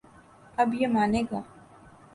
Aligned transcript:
اب 0.57 0.69
یہ 0.73 0.87
مانے 0.87 1.21
گا۔ 1.31 1.39